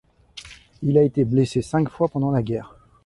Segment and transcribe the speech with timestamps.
[0.81, 2.75] Il a été blessé cinq fois pendant la guerre.